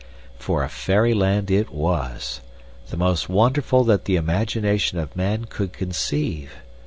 [0.39, 2.41] For a fairyland it was
[2.89, 6.49] the most wonderful that the imagination of man could conceive.